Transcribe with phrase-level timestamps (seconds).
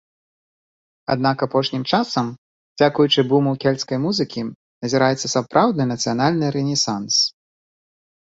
[1.15, 2.27] Аднак апошнім часам
[2.79, 4.41] дзякуючы буму кельцкай музыкі
[4.83, 7.21] назіраецца сапраўдны нацыянальны рэнесанс.